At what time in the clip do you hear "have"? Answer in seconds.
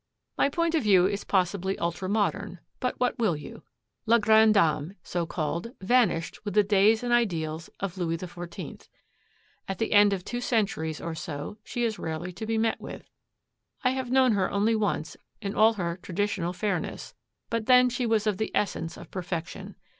13.91-14.09